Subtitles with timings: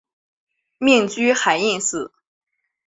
[0.79, 2.11] 命居海印寺。